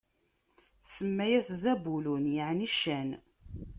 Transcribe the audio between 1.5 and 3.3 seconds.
Zabulun, yeɛni ccan.